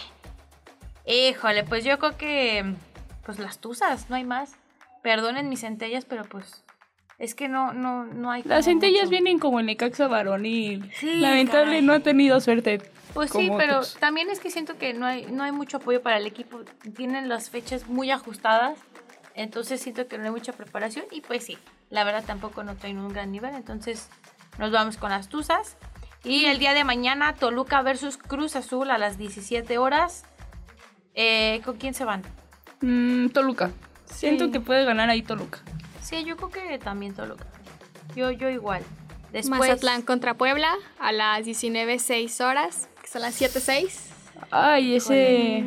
Híjole, 1.06 1.62
pues 1.62 1.84
yo 1.84 2.00
creo 2.00 2.16
que 2.16 2.74
pues 3.24 3.38
las 3.38 3.58
tuzas, 3.58 4.10
no 4.10 4.16
hay 4.16 4.24
más. 4.24 4.54
Perdonen 5.02 5.48
mis 5.48 5.60
centellas, 5.60 6.04
pero 6.04 6.24
pues 6.24 6.61
es 7.22 7.34
que 7.34 7.48
no 7.48 7.72
no 7.72 8.04
no 8.04 8.30
hay 8.32 8.42
Las 8.42 8.64
centellas 8.66 9.04
mucho. 9.04 9.10
vienen 9.10 9.38
como 9.38 9.60
el 9.60 9.66
Necaxa 9.66 10.08
varonil. 10.08 10.90
Sí, 10.94 11.16
Lamentable, 11.20 11.64
caray. 11.66 11.82
no 11.82 11.92
ha 11.92 12.00
tenido 12.00 12.40
suerte. 12.40 12.82
Pues 13.14 13.30
sí, 13.30 13.50
pero 13.56 13.76
otros. 13.76 13.96
también 14.00 14.28
es 14.30 14.40
que 14.40 14.50
siento 14.50 14.76
que 14.76 14.92
no 14.92 15.06
hay 15.06 15.26
no 15.30 15.44
hay 15.44 15.52
mucho 15.52 15.76
apoyo 15.76 16.02
para 16.02 16.16
el 16.16 16.26
equipo. 16.26 16.60
Tienen 16.96 17.28
las 17.28 17.48
fechas 17.50 17.86
muy 17.88 18.10
ajustadas. 18.10 18.78
Entonces 19.34 19.80
siento 19.80 20.08
que 20.08 20.18
no 20.18 20.24
hay 20.24 20.30
mucha 20.30 20.52
preparación 20.52 21.06
y 21.10 21.20
pues 21.22 21.44
sí, 21.44 21.56
la 21.90 22.04
verdad 22.04 22.24
tampoco 22.26 22.64
no 22.64 22.74
traen 22.76 22.98
un 22.98 23.12
gran 23.12 23.32
nivel, 23.32 23.54
entonces 23.54 24.08
nos 24.58 24.70
vamos 24.72 24.98
con 24.98 25.08
las 25.10 25.28
Tuzas. 25.28 25.76
Y 26.24 26.44
el 26.46 26.58
día 26.58 26.74
de 26.74 26.84
mañana 26.84 27.34
Toluca 27.34 27.80
versus 27.82 28.16
Cruz 28.18 28.56
Azul 28.56 28.90
a 28.90 28.98
las 28.98 29.16
17 29.16 29.78
horas. 29.78 30.24
Eh, 31.14 31.60
¿Con 31.64 31.76
quién 31.78 31.94
se 31.94 32.04
van? 32.04 32.22
Mm, 32.82 33.28
Toluca. 33.28 33.70
Siento 34.04 34.50
que 34.50 34.60
puede 34.60 34.84
ganar 34.84 35.08
ahí 35.08 35.22
Toluca. 35.22 35.60
Sí, 36.02 36.24
yo 36.24 36.36
creo 36.36 36.50
que 36.50 36.78
también 36.78 37.14
Toluca. 37.14 37.46
Yo, 38.14 38.30
yo 38.30 38.48
igual. 38.50 38.82
Después, 39.32 39.60
Mazatlán 39.60 40.02
contra 40.02 40.34
Puebla 40.34 40.74
a 40.98 41.12
las 41.12 41.46
19.06 41.46 42.44
horas, 42.44 42.88
que 43.00 43.08
son 43.08 43.22
las 43.22 43.40
7.06. 43.40 43.90
Ay, 44.50 44.96
ese. 44.96 45.64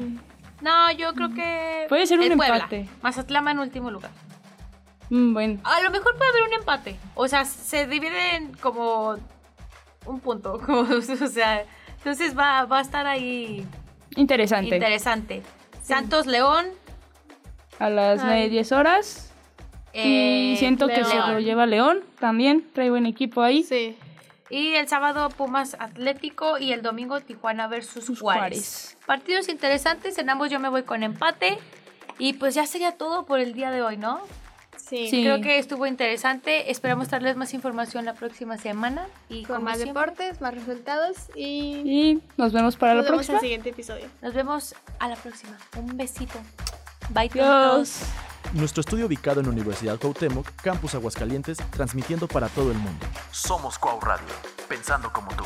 No, 0.62 0.92
yo 0.92 1.13
creo 1.13 1.30
que... 1.34 1.86
Puede 1.89 2.06
ser 2.06 2.20
un 2.20 2.25
el 2.25 2.38
Puebla. 2.38 2.56
empate. 2.58 2.88
Mazatlán 3.01 3.48
en 3.48 3.60
último 3.60 3.89
lugar. 3.89 4.12
Mm, 5.10 5.34
bueno. 5.34 5.60
A 5.63 5.82
lo 5.82 5.89
mejor 5.92 6.15
puede 6.18 6.30
haber 6.32 6.44
un 6.44 6.54
empate. 6.54 6.96
O 7.15 7.27
sea, 7.27 7.46
se 7.46 7.88
dividen 7.88 8.54
como 8.62 9.15
un 10.06 10.20
punto. 10.20 10.60
Como, 10.65 10.82
o 10.82 11.01
sea, 11.01 11.65
entonces 11.98 12.38
va, 12.38 12.65
va 12.65 12.80
a 12.80 12.82
estar 12.82 13.08
ahí 13.08 13.65
Interesante. 14.15 14.75
interesante. 14.75 15.42
Santos 15.82 16.27
León. 16.27 16.68
A 17.80 17.89
las 17.89 18.22
Ay. 18.24 18.50
10 18.50 18.72
horas. 18.72 19.32
Eh, 20.04 20.52
y 20.54 20.58
siento 20.58 20.88
que 20.88 21.04
se 21.04 21.14
León. 21.16 21.34
lo 21.34 21.40
lleva 21.40 21.66
León 21.66 22.00
también. 22.20 22.66
Trae 22.74 22.90
buen 22.90 23.06
equipo 23.06 23.42
ahí. 23.42 23.64
Sí. 23.64 23.98
Y 24.50 24.74
el 24.75 24.88
sábado 24.88 25.30
Pumas 25.30 25.75
Atlético 25.80 26.58
y 26.60 26.72
el 26.72 26.82
domingo 26.84 27.20
Tijuana 27.22 27.68
versus 27.68 28.06
Sus 28.06 28.20
Juárez. 28.20 28.42
Juárez. 28.42 28.98
Partidos 29.06 29.50
interesantes, 29.50 30.18
en 30.20 30.30
ambos 30.30 30.50
yo 30.52 30.60
me 30.60 30.70
voy 30.70 30.84
con 30.84 31.02
empate. 31.04 31.58
Y 32.20 32.34
pues 32.34 32.54
ya 32.56 32.66
sería 32.68 32.92
todo 32.94 33.25
por 33.25 33.40
el 33.40 33.54
día 33.54 33.72
de 33.72 33.82
hoy, 33.82 33.98
¿no? 33.98 34.22
Sí. 34.78 35.08
Sí. 35.10 35.24
Creo 35.24 35.42
que 35.42 35.58
estuvo 35.58 35.88
interesante. 35.88 36.70
Esperamos 36.70 37.10
darles 37.10 37.36
más 37.36 37.54
información 37.56 38.06
la 38.06 38.14
próxima 38.14 38.58
semana. 38.58 39.08
Y 39.30 39.44
Con 39.44 39.64
más 39.64 39.78
siempre, 39.80 40.00
deportes, 40.02 40.42
más 40.42 40.54
resultados 40.54 41.18
y 41.36 41.82
Y 41.84 42.22
nos 42.38 42.54
vemos 42.54 42.75
para 42.75 42.94
nos 42.94 43.04
la 43.06 43.10
vemos 43.12 43.18
próxima. 43.25 43.38
al 43.40 43.42
siguiente 43.42 43.70
episodio. 43.72 44.06
Nos 44.22 44.34
vemos 44.36 44.75
a 45.00 45.08
la 45.10 45.16
próxima. 45.16 45.58
Un 45.78 45.98
besito. 45.98 46.38
Bye, 47.10 47.30
Adiós. 47.34 48.00
Nuestro 48.56 48.80
estudio 48.80 49.08
ubicado 49.08 49.42
en 49.42 49.50
Universidad 49.50 50.00
Cuauhtémoc, 50.00 50.50
Campus 50.64 50.96
Aguascalientes, 50.96 51.58
transmitiendo 51.72 52.26
para 52.26 52.48
todo 52.48 52.72
el 52.72 52.78
mundo. 52.78 53.06
Somos 53.30 53.78
Cuau 53.78 54.00
Radio, 54.00 54.34
pensando 54.70 55.12
como 55.12 55.30
tú. 55.36 55.44